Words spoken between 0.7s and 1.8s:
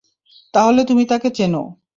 তুমি তাকে চেনো।